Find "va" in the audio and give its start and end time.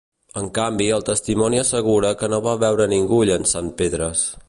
2.49-2.59